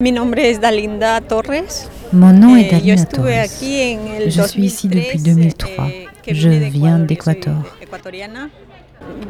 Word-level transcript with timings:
Mi 0.00 0.12
nombre 0.12 0.38
es 0.48 0.58
Dalinda 0.58 1.20
Torres. 1.20 1.88
Mon 2.12 2.32
nom 2.32 2.56
est 2.56 2.72
Eh, 2.72 2.90
estuve 2.92 3.22
Torres. 3.24 4.30
Je 4.30 4.42
suis 4.48 4.64
ici 4.64 4.88
2003, 4.88 5.02
depuis 5.02 5.18
2003. 5.22 5.88
eh, 6.26 6.34
Je 6.34 6.48
viens 6.48 6.98
d'Équateur. 7.00 7.76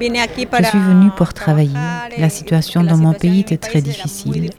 Je 0.00 0.64
suis 0.64 0.78
venue 0.78 1.10
pour 1.16 1.32
travailler. 1.32 1.74
La 2.18 2.28
situation 2.28 2.82
dans 2.82 2.96
mon 2.96 3.12
pays 3.12 3.40
était 3.40 3.56
très 3.58 3.80
difficile. 3.80 4.50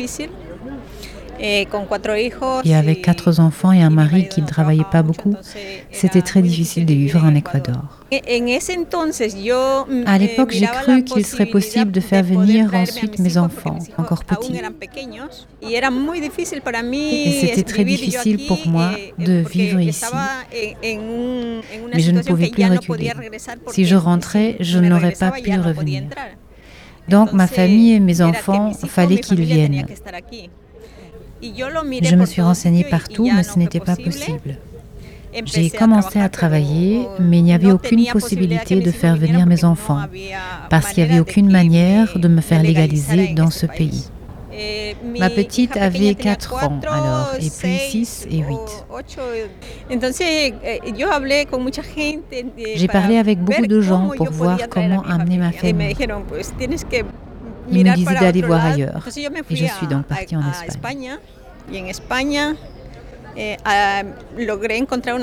Et 1.43 2.75
avec 2.75 3.01
quatre 3.01 3.39
enfants 3.39 3.71
et 3.71 3.81
un 3.81 3.89
mari 3.89 4.27
qui 4.29 4.41
ne 4.41 4.47
travaillait 4.47 4.83
pas 4.91 5.01
beaucoup, 5.01 5.35
c'était 5.91 6.21
très 6.21 6.41
difficile 6.41 6.85
de 6.85 6.93
vivre 6.93 7.23
en. 7.23 7.31
Équador. 7.33 7.99
Yo 8.11 8.15
mm, 9.87 10.03
À 10.05 10.15
eh, 10.15 10.19
l'époque, 10.19 10.51
j'ai 10.51 10.65
cru 10.65 11.03
qu'il 11.03 11.25
serait 11.25 11.45
possible 11.45 11.91
de 11.91 11.99
faire 11.99 12.23
venir 12.23 12.73
ensuite 12.73 13.19
mes 13.19 13.37
enfants, 13.37 13.79
encore 13.97 14.25
petits. 14.25 14.53
Et 15.61 17.31
c'était 17.41 17.63
très 17.63 17.83
difficile 17.85 18.45
pour 18.47 18.67
moi 18.67 18.91
eh, 18.97 19.23
de 19.23 19.43
vivre 19.49 19.79
ici. 19.79 20.05
Mais 21.93 21.99
je 21.99 22.11
ne 22.11 22.21
pouvais 22.21 22.49
plus 22.49 22.65
reculer. 22.65 23.11
Si 23.71 23.85
je 23.85 23.95
rentrais, 23.95 24.57
je 24.59 24.79
n'aurais 24.79 25.13
pas 25.13 25.31
pu 25.31 25.51
revenir. 25.59 26.03
Donc 27.07 27.33
ma 27.33 27.47
famille 27.47 27.93
et 27.93 27.99
mes 27.99 28.21
enfants, 28.21 28.71
fallait 28.73 29.17
qu'ils 29.17 29.41
viennent. 29.41 29.85
Je 31.41 32.15
me 32.15 32.25
suis 32.25 32.41
renseignée 32.41 32.83
partout, 32.83 33.29
mais 33.33 33.43
ce 33.43 33.57
n'était 33.57 33.79
pas 33.79 33.95
possible. 33.95 34.57
J'ai 35.45 35.69
commencé 35.69 36.19
à 36.19 36.29
travailler, 36.29 37.07
mais 37.19 37.39
il 37.39 37.43
n'y 37.43 37.53
avait 37.53 37.71
aucune 37.71 38.05
possibilité 38.07 38.81
de 38.81 38.91
faire 38.91 39.15
venir 39.15 39.45
mes 39.45 39.63
enfants, 39.63 40.01
parce 40.69 40.91
qu'il 40.91 41.03
n'y 41.03 41.11
avait 41.11 41.19
aucune 41.19 41.51
manière 41.51 42.17
de 42.17 42.27
me 42.27 42.41
faire 42.41 42.61
légaliser 42.61 43.33
dans 43.33 43.49
ce 43.49 43.65
pays. 43.65 44.05
Eh, 44.53 44.95
Ma 45.17 45.29
petite 45.29 45.77
avait 45.77 46.13
pequeña 46.13 46.35
tenía 46.35 46.35
4 46.35 46.63
ans 46.65 46.79
alors, 46.83 47.31
et 47.35 47.39
puis 47.39 47.49
seis 47.49 47.77
6 47.89 48.27
et 48.29 48.43
o 48.43 48.47
8. 48.49 48.57
ocho. 48.89 49.21
Entonces, 49.89 50.21
eh, 50.21 50.53
eh, 50.63 50.81
J'ai 52.75 52.87
parlé 52.87 53.17
avec 53.17 53.39
beaucoup 53.39 53.65
de 53.65 53.81
gens 53.81 54.09
pour 54.15 54.29
voir 54.29 54.59
comment 54.69 55.01
amener 55.03 55.37
ma 55.37 55.51
famille. 55.53 55.95
Ils 57.69 57.85
me 57.85 58.05
para 58.05 58.19
d'aller 58.19 58.41
voir 58.41 58.65
ailleurs. 58.65 59.07
Et 59.49 59.55
je 59.55 59.65
suis 59.65 59.87
donc 59.87 60.05
partie 60.05 60.35
en 60.35 60.41
Espagne. 60.67 61.17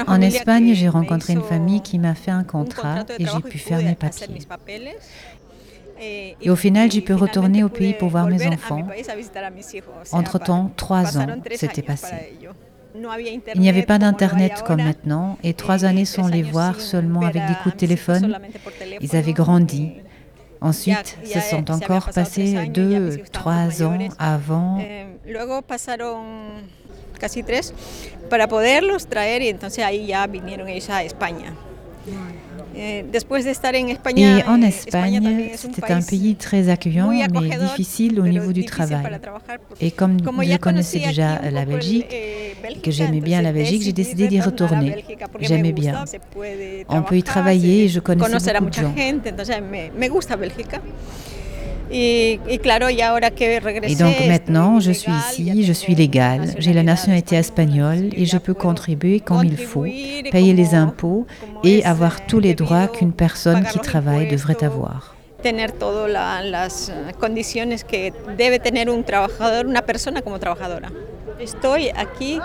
En 0.06 0.22
eh, 0.22 0.27
Espagne, 0.27 0.75
j'ai 0.75 0.89
rencontré 0.89 1.34
une 1.34 1.42
famille 1.42 1.81
qui 1.83 1.98
m'a 1.98 2.14
fait 2.14 2.31
un 2.31 2.44
contrat 2.44 3.05
et 3.19 3.27
j'ai 3.27 3.41
pu 3.41 3.59
faire 3.59 3.83
mes 3.83 3.94
papiers. 3.94 4.28
Eh, 6.00 6.36
Et 6.41 6.50
au 6.50 6.56
final, 6.56 6.91
j'ai 6.91 7.00
pu 7.00 7.12
retourner 7.12 7.64
au 7.64 7.69
pays 7.69 7.92
pour 7.92 8.09
voir 8.09 8.28
mes 8.28 8.47
enfants. 8.47 8.86
Entre-temps, 10.12 10.70
trois 10.77 11.19
ans 11.19 11.27
s'étaient 11.55 11.83
passés. 11.83 12.39
Il 13.55 13.61
n'y 13.61 13.69
avait 13.69 13.83
pas 13.83 13.98
d'internet 13.98 14.64
comme 14.66 14.83
maintenant 14.83 15.39
et 15.42 15.55
trois 15.55 15.83
Eh, 15.83 15.86
années 15.86 16.05
sans 16.05 16.28
les 16.28 16.42
voir 16.42 16.81
seulement 16.81 17.22
avec 17.22 17.47
des 17.47 17.55
coups 17.62 17.75
de 17.75 17.81
téléphone. 17.81 18.39
Ils 19.00 19.16
avaient 19.16 19.33
grandi. 19.33 19.92
Ensuite, 20.60 21.18
se 21.24 21.32
sont 21.32 21.38
eh, 21.38 21.40
se 21.40 21.54
habían 21.54 21.74
encore 21.74 22.10
passés 22.12 22.54
deux, 22.68 23.22
trois 23.32 23.82
ans 23.82 23.98
avant. 24.18 24.78
Eh, 24.80 25.06
casi 27.18 27.42
tres 27.42 27.74
para 28.30 28.46
poderlos 28.46 29.06
traer 29.06 29.42
y 29.42 29.48
entonces 29.48 29.84
ahí 29.84 30.06
ya 30.06 30.26
vinieron 30.26 30.68
ellos 30.68 30.88
a 30.91 31.02
España. 31.02 31.52
Eh, 32.76 33.02
en 33.02 33.36
Et 34.16 34.44
en 34.44 34.62
eh, 34.62 34.66
España 34.66 35.19
Espagne, 35.19 35.50
c'était 35.56 35.92
un 35.92 36.02
pays 36.02 36.36
très 36.36 36.69
accueillant, 36.69 37.10
mais 37.10 37.56
difficile 37.56 38.20
au 38.20 38.26
niveau 38.26 38.52
du 38.52 38.64
travail. 38.64 39.19
Et 39.80 39.91
comme 39.91 40.18
je 40.20 40.56
connaissais 40.58 41.00
déjà 41.00 41.41
la 41.50 41.64
Belgique, 41.64 42.06
eh, 42.10 42.14
et 42.14 42.54
que 42.54 42.62
Bélgica, 42.62 42.91
j'aimais 42.91 43.20
bien 43.20 43.42
la 43.42 43.52
Belgique, 43.52 43.82
j'ai 43.82 43.92
décidé 43.92 44.28
d'y 44.28 44.41
retourner. 44.41 45.04
J'aimais 45.41 45.72
bien. 45.72 46.04
On 46.88 47.02
peut 47.02 47.16
y 47.16 47.22
travailler 47.22 47.84
et 47.84 47.88
je 47.88 48.00
connaissais 48.00 48.52
beaucoup 48.58 48.70
de 48.70 48.74
gens. 48.74 48.94
Et 51.91 52.38
donc 53.99 54.16
maintenant, 54.26 54.81
je 54.81 54.93
suis 54.93 55.12
ici, 55.12 55.65
je 55.65 55.72
suis 55.72 55.94
légale, 55.94 56.54
j'ai 56.59 56.72
la 56.72 56.82
nationalité 56.82 57.37
espagnole 57.37 58.10
et 58.15 58.26
je 58.26 58.37
peux 58.37 58.54
contribuer 58.54 59.21
comme 59.21 59.44
il 59.44 59.56
faut, 59.56 59.87
payer 60.31 60.53
les 60.53 60.75
impôts 60.75 61.27
et 61.65 61.84
avoir 61.84 62.27
tous 62.27 62.41
les 62.41 62.54
droits 62.54 62.88
qu'une 62.88 63.12
personne 63.12 63.65
qui 63.65 63.78
travaille 63.78 64.28
devrait 64.28 64.62
avoir. 64.62 65.15
eh, 65.44 67.12
condiciones 67.21 67.84
que 67.84 68.12
debe 68.37 68.59
tener 68.59 68.82
un 68.88 69.04
trabajador, 69.04 69.66
una 69.66 69.82
persona 69.82 70.21
como 70.21 70.38
trabajadora. 70.41 70.91
Estoy 71.38 71.91
aquí 71.97 72.41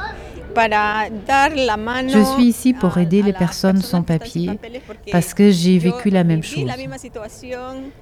Je 0.55 2.23
suis 2.35 2.43
ici 2.45 2.73
pour 2.73 2.97
aider 2.97 3.21
les 3.21 3.33
personnes 3.33 3.81
sans 3.81 4.01
papier 4.01 4.51
parce 5.11 5.33
que 5.33 5.49
j'ai 5.51 5.77
vécu 5.77 6.09
la 6.09 6.23
même 6.23 6.43
chose. 6.43 6.69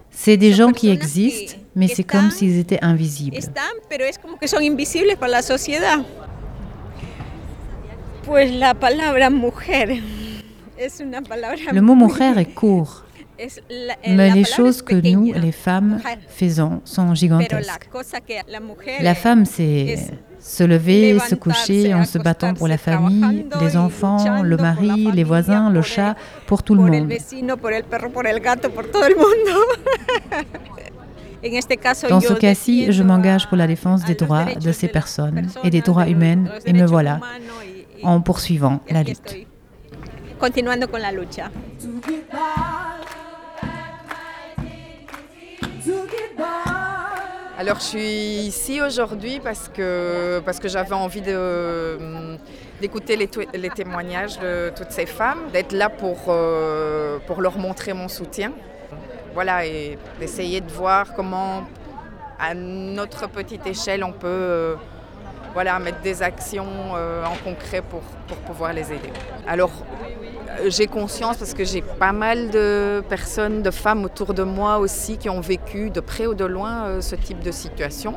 C'est 0.09 0.38
des 0.38 0.53
gens 0.53 0.72
qui 0.72 0.89
existent, 0.89 1.56
mais 1.75 1.88
c'est 1.88 2.03
comme 2.03 2.31
s'ils 2.31 2.57
étaient 2.59 2.84
invisibles. 2.84 3.38
Le 11.72 11.81
mot 11.81 11.95
mujer 11.95 12.39
est 12.39 12.53
court, 12.53 13.03
mais 14.07 14.29
la 14.29 14.35
les 14.35 14.44
choses 14.44 14.79
es 14.81 14.84
que 14.84 14.96
nous, 14.96 15.34
les 15.34 15.52
femmes, 15.52 16.00
faisons 16.28 16.81
sont 16.85 17.16
gigantesques. 17.16 17.90
la 19.00 19.12
eh, 19.12 19.16
femme, 19.16 19.46
c'est 19.46 19.63
es 19.63 19.97
se 20.41 20.63
lever, 20.63 21.19
se 21.19 21.35
coucher 21.35 21.94
en 21.94 22.03
se 22.03 22.18
battant 22.18 22.53
pour 22.53 22.68
la 22.68 22.78
famille, 22.78 23.46
les 23.62 23.78
enfants, 23.78 24.41
le 24.44 24.57
mari, 24.57 25.07
les 25.13 25.24
voisins, 25.24 25.69
le 25.69 25.81
chat, 25.81 26.16
pour 26.47 26.63
tout 26.63 26.75
le 26.75 26.81
monde. 26.81 27.09
Dans 32.09 32.22
ce 32.22 32.34
cas-ci, 32.34 32.91
je 32.91 33.01
m'engage 33.03 33.47
pour 33.47 33.57
la 33.57 33.66
défense 33.68 34.06
des 34.06 34.13
droits 34.16 34.46
de 34.46 34.72
ces 34.72 34.88
personnes 34.88 35.47
et 35.63 35.69
des 35.69 35.81
droits 35.81 36.07
humains, 36.07 36.46
et 36.66 36.74
me 36.74 36.85
voilà, 36.85 37.19
en 38.03 38.22
poursuivant 38.22 38.80
la 38.90 39.03
lutte. 39.03 39.38
Alors 47.61 47.75
je 47.75 47.85
suis 47.85 48.38
ici 48.47 48.81
aujourd'hui 48.81 49.39
parce 49.39 49.69
que, 49.69 50.41
parce 50.44 50.59
que 50.59 50.67
j'avais 50.67 50.95
envie 50.95 51.22
de, 51.22 51.95
d'écouter 52.81 53.16
les, 53.16 53.69
témoignages 53.69 54.39
de 54.39 54.72
toutes 54.75 54.89
ces 54.89 55.05
femmes, 55.05 55.41
d'être 55.53 55.71
là 55.71 55.88
pour, 55.88 56.17
euh, 56.29 57.19
pour 57.27 57.39
leur 57.39 57.59
montrer 57.59 57.94
mon 57.94 58.07
soutien. 58.07 58.51
Voilà, 59.35 59.63
et 59.67 60.00
d'essayer 60.19 60.59
de 60.59 60.71
voir 60.71 61.13
comment, 61.13 61.67
à 62.39 62.55
notre 62.55 63.29
petite 63.29 63.67
échelle, 63.67 64.03
on 64.03 64.11
peut 64.11 64.25
euh, 64.27 64.75
voilà, 65.53 65.77
mettre 65.77 66.01
des 66.01 66.23
actions 66.23 66.95
euh, 66.95 67.23
en 67.25 67.35
concret 67.47 67.83
pour, 67.83 68.01
pour 68.27 68.38
pouvoir 68.38 68.73
les 68.73 68.91
aider. 68.91 69.13
Alors, 69.47 69.85
j'ai 70.67 70.88
conscience 70.88 71.38
parce 71.38 71.53
que 71.53 71.63
j'ai 71.63 71.81
pas 71.81 72.12
mal 72.12 72.50
de 72.50 73.01
personnes, 73.09 73.62
de 73.62 73.72
femmes 73.72 74.06
autour 74.06 74.34
de 74.34 74.44
moi 74.44 74.78
aussi 74.79 75.17
qui 75.17 75.29
ont 75.29 75.41
vécu 75.41 75.89
de 75.89 76.00
près 76.00 76.28
ou 76.28 76.34
de 76.34 76.45
loin 76.45 76.85
euh, 76.85 77.01
ce 77.01 77.15
type 77.15 77.39
de 77.42 77.51
situation. 77.51 78.15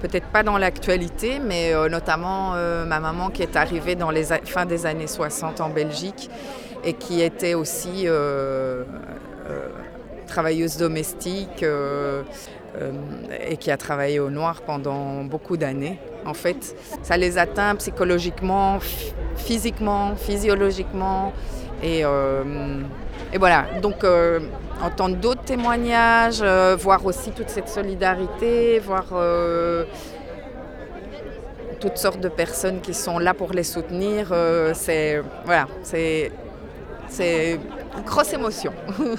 Peut-être 0.00 0.26
pas 0.26 0.42
dans 0.42 0.58
l'actualité, 0.58 1.40
mais 1.40 1.72
euh, 1.74 1.88
notamment 1.88 2.52
euh, 2.54 2.84
ma 2.84 3.00
maman 3.00 3.30
qui 3.30 3.42
est 3.42 3.56
arrivée 3.56 3.96
dans 3.96 4.10
les 4.10 4.32
a- 4.32 4.38
fin 4.44 4.64
des 4.66 4.86
années 4.86 5.06
60 5.08 5.60
en 5.60 5.70
Belgique 5.70 6.30
et 6.84 6.92
qui 6.92 7.20
était 7.20 7.54
aussi 7.54 8.04
euh, 8.06 8.84
euh, 9.50 9.68
travailleuse 10.26 10.76
domestique 10.76 11.62
euh, 11.64 12.22
euh, 12.80 12.92
et 13.48 13.56
qui 13.56 13.70
a 13.72 13.76
travaillé 13.76 14.20
au 14.20 14.30
noir 14.30 14.60
pendant 14.62 15.24
beaucoup 15.24 15.56
d'années. 15.56 15.98
En 16.26 16.34
fait, 16.34 16.76
ça 17.02 17.16
les 17.16 17.38
atteint 17.38 17.74
psychologiquement, 17.76 18.78
ph- 18.78 19.12
physiquement, 19.36 20.14
physiologiquement. 20.16 21.32
Et, 21.82 22.04
euh, 22.04 22.44
et 23.32 23.38
voilà, 23.38 23.66
donc 23.80 24.02
euh, 24.04 24.40
entendre 24.82 25.16
d'autres 25.16 25.42
témoignages, 25.42 26.40
euh, 26.42 26.76
voir 26.76 27.04
aussi 27.06 27.30
toute 27.30 27.48
cette 27.48 27.68
solidarité, 27.68 28.80
voir 28.80 29.06
toutes 31.80 31.96
sortes 31.96 32.20
de 32.20 32.28
personnes 32.28 32.80
qui 32.80 32.94
sont 32.94 33.18
là 33.18 33.34
pour 33.34 33.52
les 33.52 33.62
soutenir, 33.62 34.34
c'est 34.74 35.22
voilà, 35.44 35.66
c'est 35.82 36.32
une 37.12 38.02
grosse 38.04 38.32
émotion. 38.32 38.72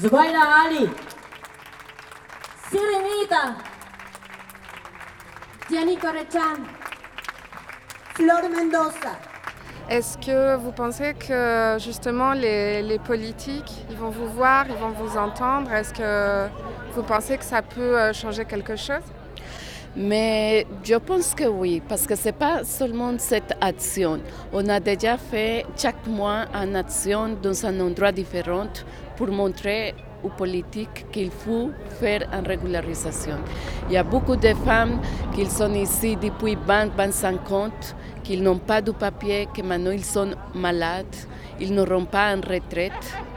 Zubaida 0.00 0.42
Ali, 0.64 0.90
Sirenita, 2.68 3.56
Gianni 5.68 5.96
Correchan, 5.96 6.62
Flor 8.14 8.48
Mendoza. 8.48 9.18
Est-ce 9.90 10.16
que 10.18 10.54
vous 10.56 10.70
pensez 10.70 11.14
que 11.14 11.76
justement 11.80 12.34
les, 12.34 12.82
les, 12.82 13.00
politiques, 13.00 13.84
ils 13.90 13.96
vont 13.96 14.10
vous 14.10 14.28
voir, 14.28 14.66
ils 14.68 14.76
vont 14.76 14.90
vous 14.90 15.16
entendre? 15.16 15.72
Est-ce 15.72 15.92
que 15.92 16.48
vous 16.94 17.02
pensez 17.02 17.36
que 17.36 17.44
ça 17.44 17.62
peut 17.62 17.98
euh, 17.98 18.12
changer 18.12 18.44
quelque 18.44 18.76
chose? 18.76 19.02
Mais 19.96 20.66
je 20.84 20.94
pense 20.94 21.34
que 21.34 21.44
oui, 21.44 21.82
parce 21.88 22.06
que 22.06 22.14
ce 22.14 22.26
n'est 22.26 22.32
pas 22.32 22.62
seulement 22.62 23.14
cette 23.18 23.54
action. 23.60 24.20
On 24.52 24.68
a 24.68 24.78
déjà 24.78 25.16
fait 25.16 25.66
chaque 25.76 26.06
mois 26.06 26.44
une 26.54 26.76
action 26.76 27.36
dans 27.42 27.66
un 27.66 27.80
endroit 27.80 28.12
différent 28.12 28.68
pour 29.16 29.28
montrer 29.28 29.94
aux 30.22 30.28
politiques 30.28 31.06
qu'il 31.12 31.30
faut 31.30 31.70
faire 32.00 32.28
une 32.32 32.46
régularisation. 32.46 33.36
Il 33.88 33.94
y 33.94 33.96
a 33.96 34.02
beaucoup 34.02 34.36
de 34.36 34.54
femmes 34.64 35.00
qui 35.34 35.46
sont 35.46 35.72
ici 35.74 36.16
depuis 36.16 36.56
20-25 36.56 37.52
ans, 37.52 37.70
qui 38.22 38.36
n'ont 38.38 38.58
pas 38.58 38.80
de 38.80 38.90
papier, 38.90 39.48
que 39.54 39.62
maintenant 39.62 39.92
ils 39.92 40.04
sont 40.04 40.30
malades, 40.54 41.16
ils 41.60 41.72
n'auront 41.72 42.04
pas 42.04 42.34
une 42.34 42.44
retraite 42.44 42.92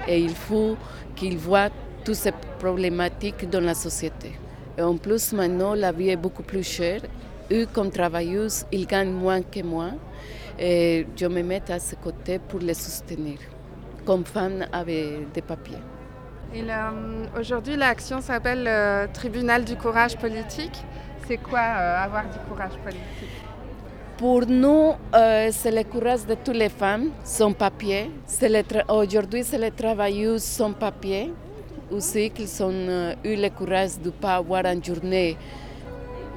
et 0.07 0.19
il 0.19 0.35
faut 0.35 0.75
qu'ils 1.15 1.37
voient 1.37 1.69
toutes 2.03 2.15
ces 2.15 2.33
problématiques 2.59 3.49
dans 3.49 3.61
la 3.61 3.73
société. 3.73 4.33
Et 4.77 4.81
en 4.81 4.95
plus, 4.97 5.33
maintenant, 5.33 5.73
la 5.73 5.91
vie 5.91 6.09
est 6.09 6.15
beaucoup 6.15 6.43
plus 6.43 6.63
chère. 6.63 7.01
Eux, 7.51 7.67
comme 7.73 7.91
travailleuses, 7.91 8.65
ils 8.71 8.87
gagnent 8.87 9.11
moins 9.11 9.41
que 9.41 9.61
moi. 9.61 9.89
Et 10.57 11.05
je 11.15 11.25
me 11.25 11.41
mets 11.41 11.69
à 11.69 11.79
ce 11.79 11.95
côté 11.95 12.39
pour 12.39 12.59
les 12.59 12.73
soutenir, 12.73 13.39
comme 14.05 14.23
femme 14.25 14.65
avec 14.71 15.31
des 15.33 15.41
papiers. 15.41 15.77
Aujourd'hui, 17.39 17.75
l'action 17.75 18.21
s'appelle 18.21 18.63
le 18.63 19.07
Tribunal 19.13 19.63
du 19.63 19.75
courage 19.75 20.17
politique. 20.17 20.83
C'est 21.27 21.37
quoi 21.37 21.59
euh, 21.59 22.03
avoir 22.03 22.23
du 22.23 22.39
courage 22.49 22.75
politique? 22.83 23.29
Pour 24.17 24.45
nous, 24.47 24.93
euh, 25.15 25.49
c'est 25.51 25.71
le 25.71 25.83
courage 25.83 26.25
de 26.25 26.33
toutes 26.33 26.55
les 26.55 26.69
femmes 26.69 27.11
sans 27.23 27.53
papier. 27.53 28.11
Aujourd'hui, 28.89 29.43
c'est 29.43 29.59
les 29.59 29.71
travailleuses 29.71 30.43
sans 30.43 30.73
papier 30.73 31.31
aussi 31.91 32.29
qu'ils 32.31 32.63
ont 32.63 32.71
euh, 32.71 33.13
eu 33.23 33.35
le 33.35 33.49
courage 33.49 33.99
de 33.99 34.07
ne 34.07 34.11
pas 34.11 34.35
avoir 34.35 34.65
une 34.65 34.83
journée 34.83 35.37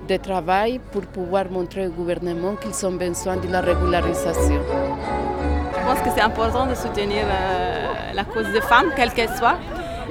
de 0.08 0.16
travail 0.16 0.80
pour 0.90 1.02
pouvoir 1.02 1.50
montrer 1.50 1.86
au 1.86 1.90
gouvernement 1.90 2.56
qu'ils 2.56 2.86
ont 2.86 2.92
besoin 2.92 3.36
de 3.36 3.48
la 3.48 3.60
régularisation. 3.60 4.60
Je 5.74 5.86
pense 5.86 6.00
que 6.00 6.10
c'est 6.14 6.22
important 6.22 6.66
de 6.66 6.74
soutenir 6.74 7.24
euh, 7.24 8.12
la 8.14 8.24
cause 8.24 8.50
des 8.52 8.60
femmes, 8.60 8.90
quelle 8.96 9.12
qu'elle 9.12 9.30
soit. 9.30 9.58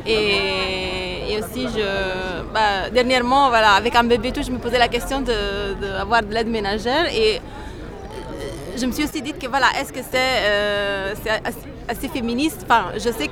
Et, 0.06 1.38
aussi, 1.40 1.68
je, 1.76 2.44
bah, 2.54 2.90
dernièrement, 2.94 3.50
voilà, 3.50 3.72
avec 3.72 3.96
un 3.96 4.04
bébé 4.04 4.32
tout, 4.32 4.44
je 4.44 4.52
me 4.52 4.58
posais 4.58 4.78
la 4.78 4.88
question 4.88 5.22
d'avoir 5.22 6.22
de, 6.22 6.28
de 6.28 6.34
l'aide 6.34 6.48
ménagère. 6.48 7.06
Et 7.14 7.42
je 8.78 8.86
me 8.86 8.92
suis 8.92 9.04
aussi 9.04 9.22
dit 9.22 9.34
que 9.34 9.48
voilà, 9.48 9.68
est-ce 9.80 9.94
que 9.94 10.02
c'est 10.02 10.18
euh, 10.44 11.14
assez, 11.88 12.08
féministe? 12.10 12.62
Enfin, 12.64 12.92
Je 12.96 13.12
sais 13.12 13.30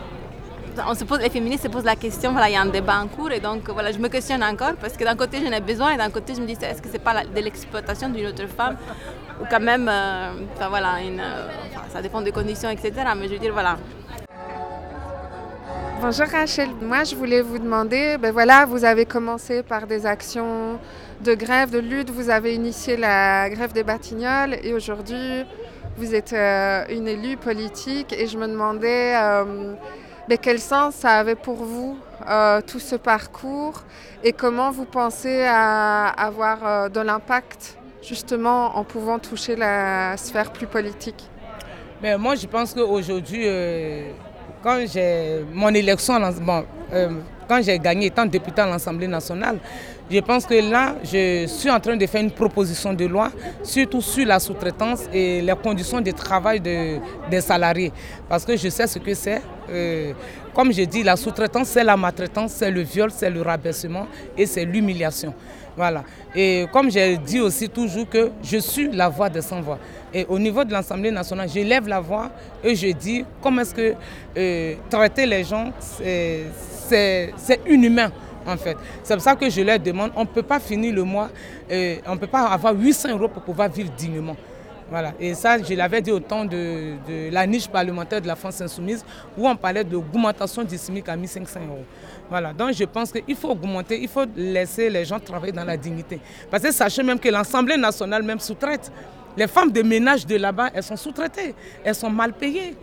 on 0.87 0.93
se 0.93 1.03
pose, 1.03 1.19
les 1.19 1.29
féministes 1.29 1.63
se 1.63 1.67
posent 1.67 1.83
la 1.83 1.97
question, 1.97 2.31
voilà, 2.31 2.47
il 2.47 2.53
y 2.53 2.55
a 2.55 2.61
un 2.61 2.67
débat 2.67 3.01
en 3.01 3.07
cours 3.07 3.31
et 3.31 3.41
donc 3.41 3.69
voilà, 3.69 3.91
je 3.91 3.97
me 3.97 4.07
questionne 4.07 4.41
encore 4.41 4.75
parce 4.79 4.95
que 4.95 5.03
d'un 5.03 5.15
côté 5.15 5.39
j'en 5.43 5.51
ai 5.51 5.59
besoin 5.59 5.91
et 5.91 5.97
d'un 5.97 6.09
côté 6.09 6.33
je 6.35 6.39
me 6.39 6.45
dis 6.45 6.53
est-ce 6.53 6.81
que 6.81 6.87
c'est 6.89 7.03
pas 7.03 7.25
de 7.25 7.41
l'exploitation 7.41 8.07
d'une 8.07 8.27
autre 8.27 8.47
femme 8.47 8.77
ou 9.41 9.45
quand 9.49 9.59
même, 9.59 9.89
euh, 9.89 10.31
enfin, 10.55 10.69
voilà, 10.69 11.01
une, 11.01 11.21
ça 11.91 12.01
dépend 12.01 12.21
des 12.21 12.31
conditions, 12.31 12.69
etc. 12.69 12.91
Mais 13.17 13.27
je 13.27 13.33
veux 13.33 13.39
dire, 13.39 13.53
voilà. 13.53 13.77
Bonjour 16.01 16.27
Rachel, 16.27 16.69
moi 16.81 17.03
je 17.03 17.13
voulais 17.13 17.41
vous 17.41 17.59
demander, 17.59 18.17
ben 18.17 18.31
voilà, 18.31 18.65
vous 18.65 18.85
avez 18.85 19.05
commencé 19.05 19.63
par 19.63 19.85
des 19.85 20.05
actions 20.05 20.79
de 21.19 21.33
grève, 21.33 21.71
de 21.71 21.79
lutte, 21.79 22.09
vous 22.09 22.29
avez 22.29 22.55
initié 22.55 22.95
la 22.95 23.49
grève 23.49 23.73
des 23.73 23.83
Batignolles 23.83 24.57
et 24.63 24.73
aujourd'hui 24.73 25.43
vous 25.97 26.15
êtes 26.15 26.31
euh, 26.31 26.85
une 26.89 27.05
élue 27.05 27.35
politique. 27.35 28.13
Et 28.13 28.27
je 28.27 28.37
me 28.37 28.47
demandais 28.47 29.13
euh, 29.17 29.73
mais 30.29 30.37
quel 30.37 30.59
sens 30.59 30.95
ça 30.95 31.19
avait 31.19 31.35
pour 31.35 31.57
vous 31.57 31.97
euh, 32.29 32.61
tout 32.65 32.79
ce 32.79 32.95
parcours 32.95 33.83
et 34.23 34.31
comment 34.31 34.71
vous 34.71 34.85
pensez 34.85 35.43
avoir 35.43 36.89
de 36.89 37.01
l'impact 37.01 37.77
justement 38.01 38.77
en 38.77 38.85
pouvant 38.85 39.19
toucher 39.19 39.57
la 39.57 40.15
sphère 40.15 40.53
plus 40.53 40.67
politique? 40.67 41.29
Mais 42.01 42.17
Moi 42.17 42.35
je 42.35 42.47
pense 42.47 42.73
qu'aujourd'hui, 42.73 43.45
quand 44.63 44.79
j'ai 44.91 45.45
mon 45.53 45.69
élection, 45.73 46.19
bon, 46.41 46.63
euh, 46.93 47.09
quand 47.47 47.61
j'ai 47.61 47.79
gagné 47.79 48.07
étant 48.07 48.25
député 48.25 48.61
à 48.61 48.67
l'Assemblée 48.67 49.07
nationale, 49.07 49.57
je 50.11 50.19
pense 50.19 50.45
que 50.45 50.55
là, 50.69 50.95
je 51.03 51.45
suis 51.47 51.69
en 51.69 51.79
train 51.79 51.95
de 51.95 52.05
faire 52.07 52.21
une 52.21 52.31
proposition 52.31 52.93
de 52.93 53.05
loi, 53.05 53.31
surtout 53.63 54.01
sur 54.01 54.25
la 54.25 54.39
sous-traitance 54.39 55.03
et 55.13 55.41
les 55.41 55.53
conditions 55.55 56.01
de 56.01 56.11
travail 56.11 56.59
de, 56.59 56.97
des 57.29 57.41
salariés. 57.41 57.91
Parce 58.27 58.43
que 58.43 58.57
je 58.57 58.69
sais 58.69 58.87
ce 58.87 58.99
que 58.99 59.13
c'est. 59.13 59.41
Euh, 59.69 60.13
comme 60.53 60.73
je 60.73 60.81
dis, 60.83 61.03
la 61.03 61.15
sous-traitance, 61.15 61.67
c'est 61.69 61.83
la 61.83 61.95
maltraitance, 61.95 62.53
c'est 62.53 62.71
le 62.71 62.81
viol, 62.81 63.11
c'est 63.11 63.29
le 63.29 63.41
rabaissement 63.41 64.07
et 64.37 64.45
c'est 64.45 64.65
l'humiliation. 64.65 65.33
Voilà. 65.79 66.03
Et 66.35 66.65
comme 66.73 66.91
j'ai 66.91 67.15
dit 67.15 67.39
aussi 67.39 67.69
toujours 67.69 68.09
que 68.09 68.31
je 68.43 68.57
suis 68.57 68.91
la 68.91 69.07
voix 69.07 69.29
des 69.29 69.41
sans-voix. 69.41 69.79
Et 70.13 70.25
au 70.27 70.37
niveau 70.37 70.65
de 70.65 70.73
l'Assemblée 70.73 71.09
nationale, 71.09 71.47
je 71.47 71.61
lève 71.61 71.87
la 71.87 72.01
voix 72.01 72.31
et 72.61 72.75
je 72.75 72.87
dis 72.87 73.23
comment 73.41 73.61
est-ce 73.61 73.73
que 73.73 73.93
euh, 74.37 74.73
traiter 74.89 75.25
les 75.25 75.45
gens, 75.45 75.71
c'est 75.79 77.31
inhumain 77.65 78.11
en 78.45 78.57
fait. 78.57 78.75
C'est 79.03 79.13
pour 79.13 79.23
ça 79.23 79.37
que 79.37 79.49
je 79.49 79.61
leur 79.61 79.79
demande, 79.79 80.11
on 80.17 80.23
ne 80.23 80.25
peut 80.27 80.43
pas 80.43 80.59
finir 80.59 80.93
le 80.93 81.03
mois, 81.05 81.29
euh, 81.71 81.95
on 82.07 82.15
ne 82.15 82.19
peut 82.19 82.27
pas 82.27 82.47
avoir 82.47 82.75
800 82.75 83.11
euros 83.11 83.29
pour 83.29 83.43
pouvoir 83.43 83.69
vivre 83.69 83.89
dignement. 83.97 84.35
Voilà. 84.89 85.13
Et 85.19 85.33
ça, 85.35 85.57
je 85.61 85.73
l'avais 85.75 86.01
dit 86.01 86.11
au 86.11 86.19
temps 86.19 86.43
de, 86.45 86.95
de, 87.07 87.31
la 87.31 87.45
niche 87.45 87.67
parlementaire 87.67 88.21
de 88.21 88.27
la 88.27 88.35
France 88.35 88.59
insoumise, 88.59 89.05
où 89.37 89.47
on 89.47 89.55
parlait 89.55 89.83
de 89.83 89.95
augmentation 89.95 90.63
du 90.63 90.77
SMIC 90.77 91.07
à 91.07 91.15
1500 91.15 91.59
euros. 91.69 91.85
Voilà. 92.29 92.53
Donc 92.53 92.73
je 92.73 92.83
pense 92.83 93.11
qu'il 93.11 93.35
faut 93.35 93.49
augmenter, 93.49 93.99
il 94.01 94.07
faut 94.07 94.25
laisser 94.35 94.89
les 94.89 95.03
gens 95.05 95.19
travailler 95.19 95.51
dans 95.51 95.63
la 95.63 95.77
dignité. 95.77 96.19
Parce 96.49 96.63
que 96.63 96.71
sachez 96.71 97.03
même 97.03 97.19
que 97.19 97.29
l'Assemblée 97.29 97.77
nationale 97.77 98.23
même 98.23 98.39
sous-traite. 98.39 98.91
Les 99.37 99.47
femmes 99.47 99.71
de 99.71 99.81
ménage 99.81 100.25
de 100.25 100.35
là-bas, 100.35 100.69
elles 100.73 100.83
sont 100.83 100.95
sous-traitées, 100.95 101.55
elles 101.83 101.95
sont 101.95 102.09
mal 102.09 102.33
payées. 102.33 102.75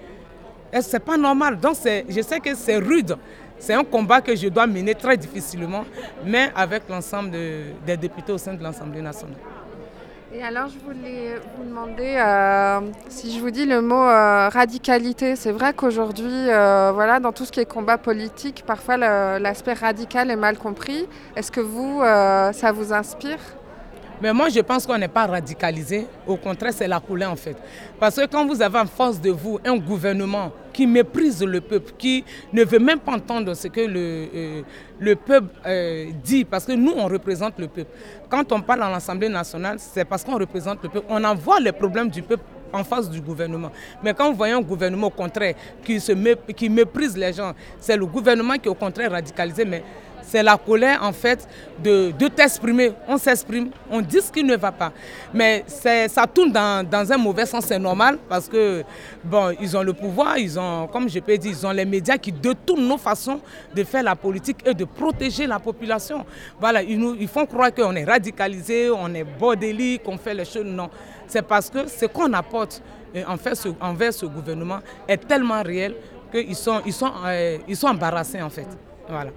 Ce 0.72 0.92
n'est 0.92 1.00
pas 1.00 1.16
normal. 1.16 1.58
Donc 1.58 1.76
je 2.08 2.20
sais 2.22 2.40
que 2.40 2.54
c'est 2.54 2.76
rude. 2.76 3.16
C'est 3.58 3.74
un 3.74 3.84
combat 3.84 4.20
que 4.20 4.36
je 4.36 4.48
dois 4.48 4.66
mener 4.66 4.94
très 4.94 5.16
difficilement, 5.16 5.84
mais 6.24 6.50
avec 6.54 6.82
l'ensemble 6.88 7.30
de, 7.30 7.62
des 7.86 7.96
députés 7.96 8.32
au 8.32 8.38
sein 8.38 8.52
de 8.54 8.62
l'Assemblée 8.62 9.00
nationale. 9.00 9.38
Et 10.36 10.42
alors, 10.42 10.68
je 10.68 10.78
voulais 10.78 11.40
vous 11.56 11.64
demander 11.64 12.16
euh, 12.18 12.80
si 13.08 13.34
je 13.34 13.40
vous 13.40 13.50
dis 13.50 13.64
le 13.64 13.80
mot 13.80 13.94
euh, 13.94 14.50
radicalité. 14.50 15.34
C'est 15.34 15.50
vrai 15.50 15.72
qu'aujourd'hui, 15.72 16.30
euh, 16.30 16.90
voilà, 16.92 17.20
dans 17.20 17.32
tout 17.32 17.46
ce 17.46 17.52
qui 17.52 17.60
est 17.60 17.64
combat 17.64 17.96
politique, 17.96 18.62
parfois 18.66 18.98
l'aspect 19.38 19.72
radical 19.72 20.30
est 20.30 20.36
mal 20.36 20.58
compris. 20.58 21.06
Est-ce 21.36 21.50
que 21.50 21.60
vous, 21.60 22.02
ça 22.02 22.72
vous 22.72 22.92
inspire? 22.92 23.38
Mais 24.20 24.32
moi, 24.32 24.48
je 24.48 24.60
pense 24.60 24.86
qu'on 24.86 24.98
n'est 24.98 25.08
pas 25.08 25.26
radicalisé. 25.26 26.06
Au 26.26 26.36
contraire, 26.36 26.72
c'est 26.72 26.88
la 26.88 27.00
coulée 27.00 27.26
en 27.26 27.36
fait. 27.36 27.56
Parce 28.00 28.16
que 28.16 28.26
quand 28.26 28.46
vous 28.46 28.60
avez 28.62 28.78
en 28.78 28.86
face 28.86 29.20
de 29.20 29.30
vous 29.30 29.58
un 29.64 29.76
gouvernement 29.76 30.52
qui 30.72 30.86
méprise 30.86 31.42
le 31.42 31.60
peuple, 31.60 31.92
qui 31.96 32.24
ne 32.52 32.64
veut 32.64 32.78
même 32.78 32.98
pas 32.98 33.12
entendre 33.12 33.54
ce 33.54 33.68
que 33.68 33.80
le, 33.80 34.28
euh, 34.34 34.62
le 34.98 35.16
peuple 35.16 35.48
euh, 35.66 36.06
dit, 36.22 36.44
parce 36.44 36.64
que 36.66 36.72
nous, 36.72 36.92
on 36.96 37.06
représente 37.06 37.58
le 37.58 37.68
peuple. 37.68 37.90
Quand 38.28 38.50
on 38.52 38.60
parle 38.60 38.82
à 38.82 38.90
l'Assemblée 38.90 39.28
nationale, 39.28 39.76
c'est 39.78 40.04
parce 40.04 40.22
qu'on 40.24 40.38
représente 40.38 40.82
le 40.82 40.88
peuple. 40.88 41.06
On 41.08 41.22
envoie 41.24 41.60
les 41.60 41.72
problèmes 41.72 42.08
du 42.10 42.22
peuple 42.22 42.44
en 42.72 42.84
face 42.84 43.08
du 43.10 43.20
gouvernement. 43.20 43.70
Mais 44.02 44.12
quand 44.14 44.30
vous 44.30 44.36
voyez 44.36 44.52
un 44.54 44.60
gouvernement 44.60 45.06
au 45.08 45.10
contraire 45.10 45.54
qui, 45.84 46.00
se 46.00 46.12
mép 46.12 46.52
qui 46.54 46.68
méprise 46.68 47.16
les 47.16 47.32
gens, 47.32 47.52
c'est 47.78 47.96
le 47.96 48.06
gouvernement 48.06 48.54
qui 48.54 48.66
est 48.68 48.70
au 48.70 48.74
contraire 48.74 49.10
radicalisé. 49.12 49.64
Mais 49.64 49.82
c'est 50.26 50.42
la 50.42 50.56
colère 50.56 51.02
en 51.02 51.12
fait 51.12 51.48
de, 51.82 52.10
de 52.18 52.28
t'exprimer. 52.28 52.92
On 53.08 53.16
s'exprime, 53.16 53.70
on 53.90 54.00
dit 54.00 54.20
ce 54.20 54.30
qui 54.30 54.42
ne 54.42 54.56
va 54.56 54.72
pas. 54.72 54.92
Mais 55.32 55.64
ça 55.66 56.26
tourne 56.26 56.52
dans, 56.52 56.86
dans, 56.88 57.10
un 57.12 57.16
mauvais 57.16 57.46
sens, 57.46 57.64
c'est 57.66 57.78
normal 57.78 58.18
parce 58.28 58.48
que 58.48 58.82
bon, 59.24 59.54
ils 59.60 59.76
ont 59.76 59.82
le 59.82 59.92
pouvoir, 59.92 60.38
ils 60.38 60.58
ont, 60.58 60.86
comme 60.88 61.08
je 61.08 61.20
peux 61.20 61.36
dire, 61.38 61.52
ils 61.52 61.66
ont 61.66 61.70
les 61.70 61.84
médias 61.84 62.18
qui 62.18 62.32
détournent 62.32 62.86
nos 62.86 62.98
façons 62.98 63.40
de 63.74 63.84
faire 63.84 64.02
la 64.02 64.16
politique 64.16 64.58
et 64.66 64.74
de 64.74 64.84
protéger 64.84 65.46
la 65.46 65.58
population. 65.58 66.24
Voilà, 66.58 66.82
ils, 66.82 66.98
nous, 66.98 67.16
ils 67.18 67.28
font 67.28 67.46
croire 67.46 67.72
qu'on 67.72 67.94
est 67.94 68.04
radicalisé, 68.04 68.90
on 68.90 69.12
est 69.14 69.24
bordélique, 69.24 70.02
qu'on 70.02 70.18
fait 70.18 70.34
les 70.34 70.44
choses. 70.44 70.64
Non, 70.64 70.90
c'est 71.26 71.42
parce 71.42 71.70
que 71.70 71.86
ce 71.88 72.06
qu'on 72.06 72.32
apporte 72.32 72.82
en 73.26 73.36
fait, 73.36 73.56
envers 73.80 74.12
ce 74.12 74.26
gouvernement 74.26 74.80
est 75.08 75.26
tellement 75.26 75.62
réel 75.62 75.94
qu'ils 76.30 76.56
sont, 76.56 76.82
ils 76.84 76.92
sont, 76.92 77.12
euh, 77.24 77.58
sont 77.74 77.86
embarrassés 77.88 78.42
en 78.42 78.50
fait. 78.50 78.66
Voilà. 79.08 79.30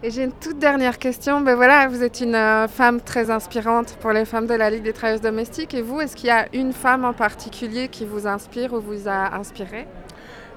Et 0.00 0.12
j'ai 0.12 0.22
une 0.22 0.32
toute 0.32 0.60
dernière 0.60 0.96
question. 0.96 1.40
Ben 1.40 1.56
voilà, 1.56 1.88
vous 1.88 2.04
êtes 2.04 2.20
une 2.20 2.36
euh, 2.36 2.68
femme 2.68 3.00
très 3.00 3.30
inspirante 3.30 3.96
pour 4.00 4.12
les 4.12 4.24
femmes 4.24 4.46
de 4.46 4.54
la 4.54 4.70
Ligue 4.70 4.84
des 4.84 4.92
travailleuses 4.92 5.22
domestiques. 5.22 5.74
Et 5.74 5.82
vous, 5.82 6.00
est-ce 6.00 6.14
qu'il 6.14 6.28
y 6.28 6.30
a 6.30 6.46
une 6.52 6.72
femme 6.72 7.04
en 7.04 7.12
particulier 7.12 7.88
qui 7.88 8.04
vous 8.04 8.24
inspire 8.24 8.72
ou 8.74 8.80
vous 8.80 9.08
a 9.08 9.34
inspiré 9.34 9.88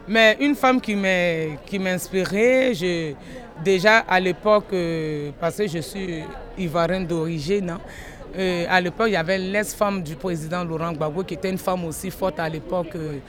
Mais 0.07 0.37
une 0.39 0.53
femme 0.53 0.79
qui 0.79 0.95
m'inspirait, 1.79 2.73
déjà 3.63 3.97
à 3.97 4.19
l'époque, 4.19 4.73
euh, 4.73 5.31
parce 5.39 5.57
que 5.57 5.67
je 5.67 5.79
suis 5.79 6.23
ivoirienne 6.59 7.07
d'origine, 7.07 7.71
hein, 7.71 7.81
euh, 8.37 8.65
à 8.69 8.79
l'époque, 8.81 9.07
il 9.07 9.13
y 9.13 9.17
avait 9.17 9.37
l'ex-femme 9.37 10.01
du 10.01 10.15
président 10.15 10.63
Laurent 10.63 10.93
Gbagbo, 10.93 11.23
qui 11.23 11.33
était 11.35 11.49
une 11.49 11.57
femme 11.57 11.85
aussi 11.85 12.11
forte 12.11 12.39
à 12.39 12.47
l'époque, 12.49 12.95
euh, 12.95 13.19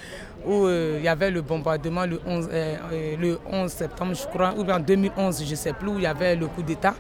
où 0.47 0.69
il 0.69 1.05
y 1.05 1.09
avait 1.09 1.31
le 1.31 1.41
bombardement 1.41 2.05
le 2.05 2.21
11, 2.27 2.49
le 3.21 3.39
11 3.51 3.71
septembre, 3.71 4.15
je 4.15 4.27
crois, 4.27 4.53
ou 4.57 4.69
en 4.69 4.81
2011, 4.81 5.45
je 5.45 5.51
ne 5.51 5.55
sais 5.55 5.73
plus, 5.73 5.89
où 5.89 5.99
il 5.99 6.03
y 6.03 6.07
avait 6.07 6.35
le 6.35 6.49
coup 6.49 6.63
d'État 6.63 6.95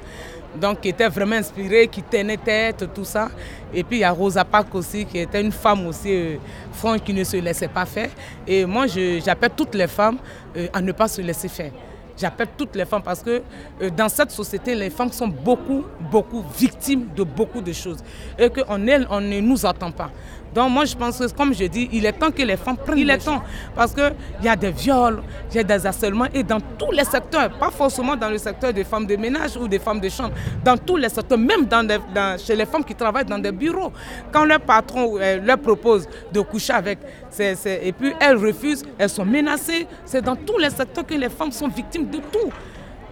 donc 0.54 0.80
qui 0.80 0.88
était 0.88 1.08
vraiment 1.08 1.36
inspirée, 1.36 1.88
qui 1.88 2.02
tenait 2.02 2.36
tête, 2.36 2.88
tout 2.94 3.04
ça. 3.04 3.30
Et 3.72 3.82
puis 3.82 3.98
il 3.98 4.00
y 4.00 4.04
a 4.04 4.10
Rosa 4.10 4.44
Parks 4.44 4.74
aussi, 4.74 5.04
qui 5.06 5.18
était 5.18 5.40
une 5.40 5.52
femme 5.52 5.86
aussi 5.86 6.12
euh, 6.12 6.36
franche, 6.72 7.00
qui 7.00 7.14
ne 7.14 7.24
se 7.24 7.36
laissait 7.36 7.68
pas 7.68 7.86
faire. 7.86 8.10
Et 8.46 8.64
moi, 8.64 8.86
j'appelle 8.86 9.52
toutes 9.56 9.74
les 9.74 9.86
femmes 9.86 10.18
euh, 10.56 10.68
à 10.72 10.80
ne 10.80 10.92
pas 10.92 11.08
se 11.08 11.22
laisser 11.22 11.48
faire. 11.48 11.72
J'appelle 12.16 12.48
toutes 12.56 12.76
les 12.76 12.84
femmes 12.84 13.02
parce 13.02 13.22
que 13.22 13.42
euh, 13.80 13.90
dans 13.90 14.08
cette 14.08 14.30
société, 14.30 14.74
les 14.74 14.90
femmes 14.90 15.12
sont 15.12 15.28
beaucoup, 15.28 15.84
beaucoup 16.10 16.44
victimes 16.58 17.08
de 17.16 17.22
beaucoup 17.24 17.60
de 17.60 17.72
choses. 17.72 17.98
Et 18.38 18.50
qu'en 18.50 18.86
elles, 18.86 19.06
on 19.10 19.20
ne 19.20 19.40
nous 19.40 19.64
attend 19.66 19.90
pas. 19.90 20.10
Donc 20.54 20.70
moi 20.70 20.84
je 20.84 20.94
pense 20.94 21.18
que 21.18 21.32
comme 21.32 21.54
je 21.54 21.64
dis, 21.64 21.88
il 21.92 22.04
est 22.06 22.12
temps 22.12 22.30
que 22.30 22.42
les 22.42 22.56
femmes 22.56 22.76
prennent 22.76 22.98
Il 22.98 23.10
est 23.10 23.18
temps 23.18 23.42
parce 23.74 23.92
qu'il 23.94 24.12
y 24.42 24.48
a 24.48 24.56
des 24.56 24.70
viols, 24.70 25.22
il 25.50 25.56
y 25.56 25.60
a 25.60 25.64
des 25.64 25.86
harcèlements 25.86 26.26
et 26.34 26.42
dans 26.42 26.60
tous 26.60 26.90
les 26.92 27.04
secteurs, 27.04 27.50
pas 27.58 27.70
forcément 27.70 28.16
dans 28.16 28.28
le 28.28 28.38
secteur 28.38 28.72
des 28.72 28.84
femmes 28.84 29.06
de 29.06 29.16
ménage 29.16 29.56
ou 29.56 29.66
des 29.68 29.78
femmes 29.78 30.00
de 30.00 30.08
chambre, 30.08 30.32
dans 30.64 30.76
tous 30.76 30.96
les 30.96 31.08
secteurs, 31.08 31.38
même 31.38 31.64
dans 31.66 32.38
chez 32.38 32.54
les 32.56 32.66
femmes 32.66 32.84
qui 32.84 32.94
travaillent 32.94 33.24
dans 33.24 33.38
des 33.38 33.52
bureaux. 33.52 33.92
Quand 34.32 34.44
leur 34.44 34.60
patron 34.60 35.18
euh, 35.18 35.40
leur 35.42 35.58
propose 35.58 36.06
de 36.32 36.40
coucher 36.40 36.72
avec, 36.72 36.98
et 37.38 37.92
puis 37.92 38.12
elles 38.20 38.36
refusent, 38.36 38.84
elles 38.98 39.08
sont 39.08 39.24
menacées. 39.24 39.86
C'est 40.04 40.22
dans 40.22 40.36
tous 40.36 40.58
les 40.58 40.70
secteurs 40.70 41.06
que 41.06 41.14
les 41.14 41.28
femmes 41.28 41.52
sont 41.52 41.68
victimes 41.68 42.08
de 42.10 42.18
tout 42.18 42.50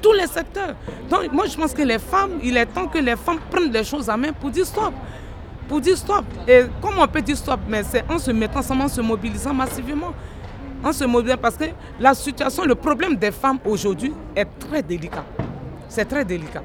tous 0.02 0.12
les 0.14 0.26
secteurs. 0.26 0.74
Donc 1.10 1.30
moi 1.32 1.44
je 1.46 1.56
pense 1.56 1.74
que 1.74 1.82
les 1.82 1.98
femmes, 1.98 2.38
il 2.42 2.56
est 2.56 2.66
temps 2.66 2.86
que 2.86 2.98
les 2.98 3.16
femmes 3.16 3.38
prennent 3.50 3.70
les 3.70 3.84
choses 3.84 4.08
à 4.08 4.16
main 4.16 4.32
pour 4.32 4.48
dire 4.50 4.64
stop 4.64 4.94
pour 5.70 5.80
dire 5.80 5.96
stop. 5.96 6.24
Et 6.48 6.64
comment 6.82 7.02
on 7.02 7.06
peut 7.06 7.22
dire 7.22 7.36
stop 7.36 7.60
Mais 7.68 7.84
c'est 7.84 8.04
en 8.10 8.18
se 8.18 8.32
mettant 8.32 8.58
ensemble, 8.58 8.82
en 8.82 8.88
se 8.88 9.00
mobilisant 9.00 9.54
massivement. 9.54 10.12
En 10.82 10.92
se 10.92 11.04
mobilisant 11.04 11.38
parce 11.40 11.56
que 11.56 11.66
la 12.00 12.12
situation, 12.12 12.64
le 12.64 12.74
problème 12.74 13.14
des 13.14 13.30
femmes 13.30 13.60
aujourd'hui 13.64 14.12
est 14.34 14.48
très 14.58 14.82
délicat. 14.82 15.24
C'est 15.88 16.06
très 16.06 16.24
délicat. 16.24 16.64